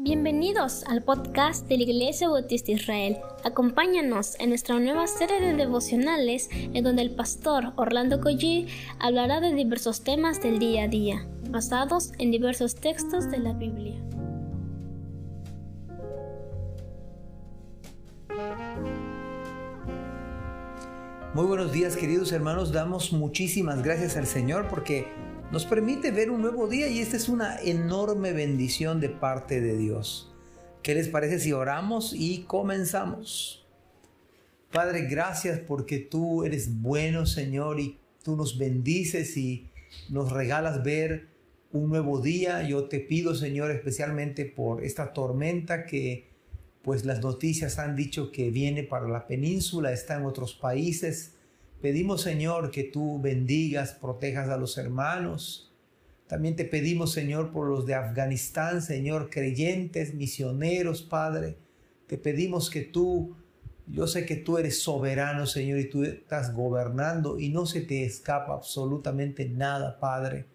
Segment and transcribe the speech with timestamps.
[0.00, 3.16] Bienvenidos al podcast de la Iglesia Bautista Israel.
[3.42, 8.68] Acompáñanos en nuestra nueva serie de devocionales en donde el pastor Orlando Collie
[9.00, 14.00] hablará de diversos temas del día a día, basados en diversos textos de la Biblia.
[21.34, 25.08] Muy buenos días queridos hermanos, damos muchísimas gracias al Señor porque
[25.50, 29.78] nos permite ver un nuevo día y esta es una enorme bendición de parte de
[29.78, 30.30] Dios.
[30.82, 33.66] ¿Qué les parece si oramos y comenzamos?
[34.70, 39.70] Padre, gracias porque tú eres bueno, Señor, y tú nos bendices y
[40.10, 41.28] nos regalas ver
[41.72, 42.62] un nuevo día.
[42.68, 46.28] Yo te pido, Señor, especialmente por esta tormenta que
[46.82, 51.37] pues las noticias han dicho que viene para la península, está en otros países.
[51.80, 55.72] Pedimos, Señor, que tú bendigas, protejas a los hermanos.
[56.26, 61.56] También te pedimos, Señor, por los de Afganistán, Señor, creyentes, misioneros, Padre.
[62.08, 63.36] Te pedimos que tú,
[63.86, 68.04] yo sé que tú eres soberano, Señor, y tú estás gobernando y no se te
[68.04, 70.46] escapa absolutamente nada, Padre.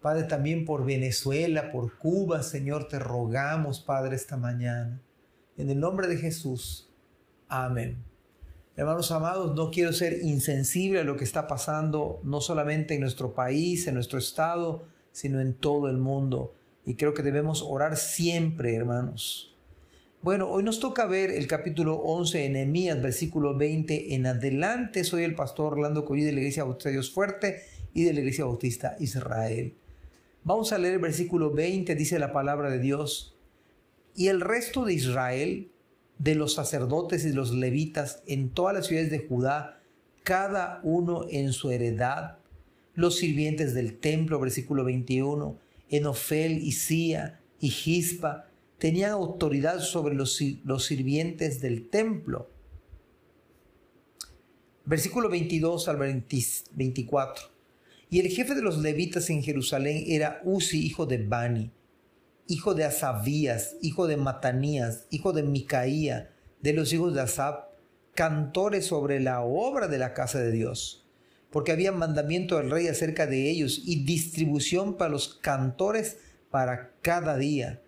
[0.00, 5.02] Padre, también por Venezuela, por Cuba, Señor, te rogamos, Padre, esta mañana.
[5.56, 6.88] En el nombre de Jesús.
[7.48, 7.96] Amén.
[8.78, 13.32] Hermanos amados, no quiero ser insensible a lo que está pasando, no solamente en nuestro
[13.32, 16.52] país, en nuestro estado, sino en todo el mundo.
[16.84, 19.56] Y creo que debemos orar siempre, hermanos.
[20.20, 25.04] Bueno, hoy nos toca ver el capítulo 11 de Nehemías, versículo 20 en adelante.
[25.04, 27.62] Soy el pastor Orlando Collí de la Iglesia Bautista Dios Fuerte
[27.94, 29.74] y de la Iglesia Bautista Israel.
[30.44, 33.38] Vamos a leer el versículo 20, dice la palabra de Dios.
[34.14, 35.70] Y el resto de Israel
[36.18, 39.80] de los sacerdotes y los levitas en todas las ciudades de Judá,
[40.22, 42.38] cada uno en su heredad,
[42.94, 45.58] los sirvientes del templo, versículo 21,
[45.90, 52.50] Enofel, Isía y Gispa, tenían autoridad sobre los, los sirvientes del templo.
[54.84, 57.44] Versículo 22 al 24.
[58.08, 61.70] Y el jefe de los levitas en Jerusalén era Uzi, hijo de Bani
[62.48, 66.30] hijo de Asabías, hijo de Matanías, hijo de Micaía,
[66.60, 67.66] de los hijos de Asab,
[68.14, 71.06] cantores sobre la obra de la casa de Dios,
[71.50, 76.18] porque había mandamiento del rey acerca de ellos y distribución para los cantores
[76.50, 77.82] para cada día.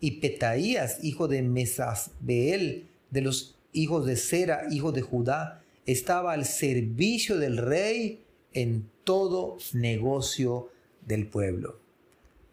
[0.00, 6.44] Y Petaías, hijo de Mesasbeel, de los hijos de Sera, hijo de Judá, estaba al
[6.44, 10.70] servicio del rey en todo negocio
[11.06, 11.83] del pueblo.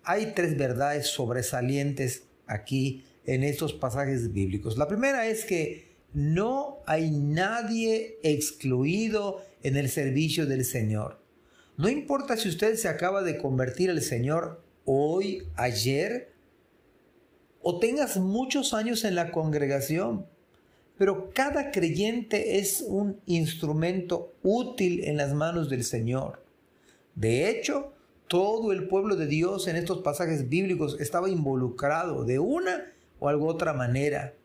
[0.04, 4.78] Hay tres verdades sobresalientes aquí en estos pasajes bíblicos.
[4.78, 11.22] La primera es que no hay nadie excluido en el servicio del Señor.
[11.78, 16.34] No importa si usted se acaba de convertir al Señor hoy, ayer,
[17.62, 20.26] o tengas muchos años en la congregación,
[20.98, 26.44] pero cada creyente es un instrumento útil en las manos del Señor.
[27.16, 27.94] De hecho,
[28.31, 32.86] todo el pueblo de Dios en estos pasajes bíblicos estaba involucrado de una
[33.19, 34.36] o alguna otra manera.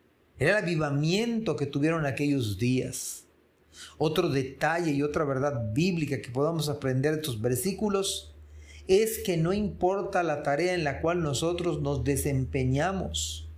[0.41, 3.27] Era el avivamiento que tuvieron aquellos días.
[3.97, 8.35] Otro detalle y otra verdad bíblica que podamos aprender de estos versículos
[8.89, 13.49] es que no importa la tarea en la cual nosotros nos desempeñamos.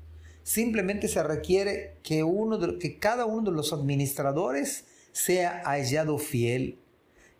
[0.43, 6.77] Simplemente se requiere que, uno que cada uno de los administradores sea hallado fiel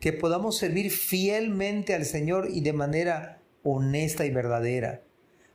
[0.01, 5.03] que podamos servir fielmente al Señor y de manera honesta y verdadera.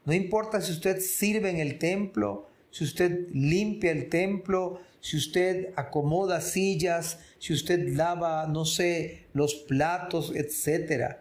[0.05, 5.73] No importa si usted sirve en el templo, si usted limpia el templo, si usted
[5.75, 11.17] acomoda sillas, si usted lava, no sé, los platos, etc.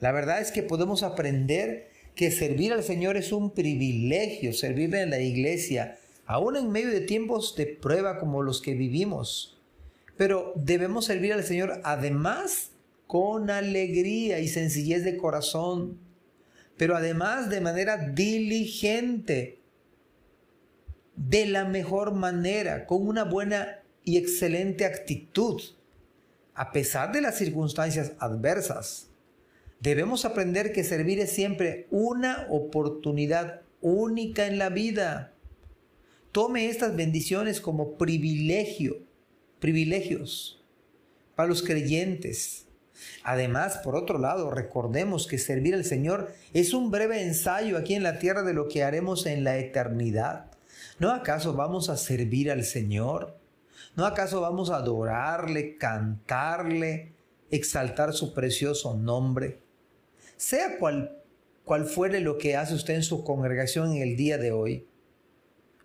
[0.00, 5.10] La verdad es que podemos aprender que servir al Señor es un privilegio, servirle en
[5.10, 9.57] la iglesia, aún en medio de tiempos de prueba como los que vivimos.
[10.18, 12.72] Pero debemos servir al Señor además
[13.06, 15.98] con alegría y sencillez de corazón,
[16.76, 19.60] pero además de manera diligente,
[21.14, 25.60] de la mejor manera, con una buena y excelente actitud,
[26.54, 29.08] a pesar de las circunstancias adversas.
[29.80, 35.32] Debemos aprender que servir es siempre una oportunidad única en la vida.
[36.32, 39.07] Tome estas bendiciones como privilegio
[39.60, 40.62] privilegios
[41.34, 42.66] para los creyentes.
[43.22, 48.02] Además, por otro lado, recordemos que servir al Señor es un breve ensayo aquí en
[48.02, 50.50] la tierra de lo que haremos en la eternidad.
[50.98, 53.38] ¿No acaso vamos a servir al Señor?
[53.94, 57.12] ¿No acaso vamos a adorarle, cantarle,
[57.50, 59.60] exaltar su precioso nombre?
[60.36, 61.22] Sea cual,
[61.64, 64.86] cual fuere lo que hace usted en su congregación en el día de hoy,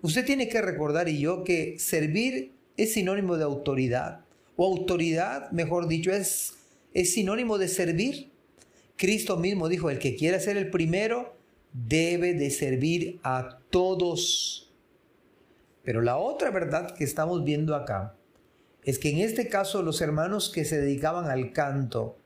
[0.02, 4.26] usted tiene que recordar y yo que servir es sinónimo de autoridad,
[4.56, 6.56] o autoridad, mejor dicho, es,
[6.94, 8.32] es sinónimo de servir.
[8.96, 11.36] Cristo mismo dijo, el que quiera ser el primero
[11.74, 14.72] debe de servir a todos.
[15.84, 18.16] Pero la otra verdad que estamos viendo acá
[18.84, 22.18] es que en este caso los hermanos que se dedicaban al canto,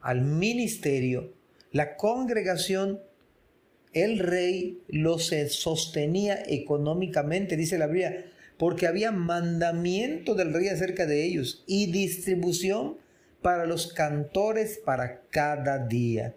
[0.00, 1.32] al ministerio,
[1.70, 3.00] la congregación,
[3.92, 8.26] el rey los sostenía económicamente, dice la Biblia,
[8.58, 12.96] porque había mandamiento del rey acerca de ellos y distribución
[13.40, 16.34] para los cantores para cada día.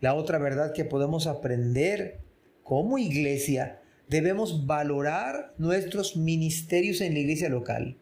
[0.00, 2.20] La otra verdad que podemos aprender
[2.62, 7.96] como iglesia, debemos valorar nuestros ministerios en la iglesia local.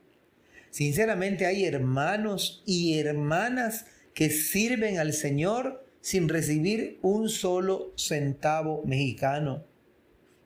[0.71, 9.65] Sinceramente hay hermanos y hermanas que sirven al Señor sin recibir un solo centavo mexicano,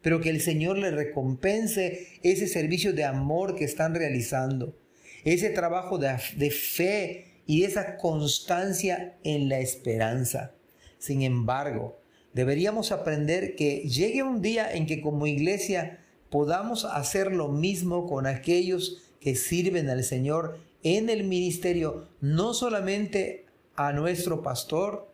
[0.06, 4.78] pero que el Señor le recompense ese servicio de amor que están realizando,
[5.24, 10.52] ese trabajo de, de fe y esa constancia en la esperanza.
[10.98, 11.98] Sin embargo,
[12.34, 15.98] deberíamos aprender que llegue un día en que como iglesia
[16.30, 23.46] podamos hacer lo mismo con aquellos que sirven al Señor en el ministerio, no solamente
[23.74, 25.12] a nuestro pastor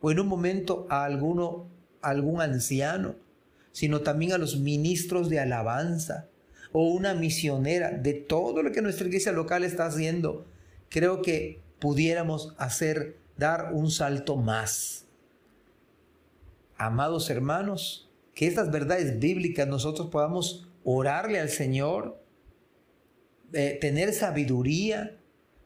[0.00, 1.66] o en un momento a alguno,
[2.00, 3.16] algún anciano,
[3.72, 6.28] sino también a los ministros de alabanza
[6.72, 10.46] o una misionera de todo lo que nuestra iglesia local está haciendo.
[10.88, 15.06] Creo que pudiéramos hacer, dar un salto más.
[16.76, 22.20] Amados hermanos, que estas verdades bíblicas nosotros podamos orarle al Señor,
[23.52, 25.16] eh, tener sabiduría,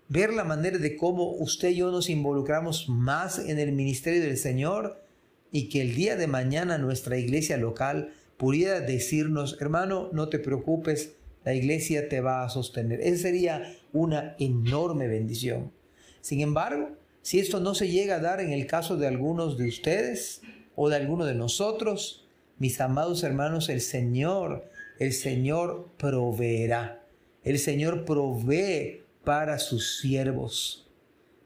[0.09, 4.37] ver la manera de cómo usted y yo nos involucramos más en el ministerio del
[4.37, 5.06] Señor
[5.53, 11.15] y que el día de mañana nuestra iglesia local pudiera decirnos, hermano, no te preocupes,
[11.45, 13.01] la iglesia te va a sostener.
[13.01, 15.73] Esa sería una enorme bendición.
[16.21, 16.91] Sin embargo,
[17.23, 20.43] si esto no se llega a dar en el caso de algunos de ustedes
[20.75, 22.27] o de alguno de nosotros,
[22.59, 27.03] mis amados hermanos, el Señor, el Señor proveerá.
[27.45, 30.89] El Señor provee para sus siervos.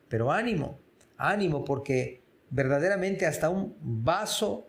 [0.08, 0.78] Pero ánimo,
[1.16, 2.20] ánimo, porque
[2.50, 4.68] verdaderamente hasta un vaso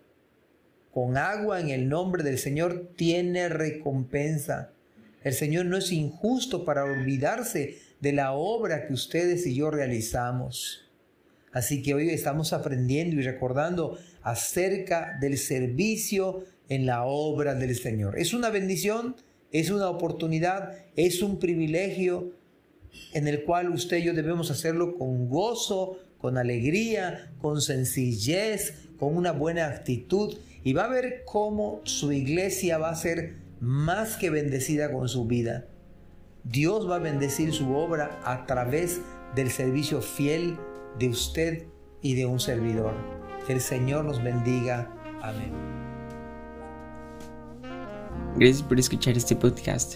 [0.92, 4.72] con agua en el nombre del Señor tiene recompensa.
[5.24, 10.90] El Señor no es injusto para olvidarse de la obra que ustedes y yo realizamos.
[11.54, 18.18] Así que hoy estamos aprendiendo y recordando acerca del servicio en la obra del Señor.
[18.18, 19.16] Es una bendición
[19.52, 22.32] es una oportunidad, es un privilegio
[23.14, 29.18] en el cual usted y yo debemos hacerlo con gozo, con alegría, con sencillez, con
[29.18, 34.30] una buena actitud y va a ver cómo su iglesia va a ser más que
[34.30, 35.66] bendecida con su vida.
[36.44, 39.02] Dios va a bendecir su obra a través
[39.36, 40.58] del servicio fiel
[41.00, 41.66] de usted
[42.02, 42.94] y de un servidor.
[43.48, 44.90] Que el Señor nos bendiga.
[45.22, 45.52] Amén.
[48.36, 49.96] Gracias por escuchar este podcast.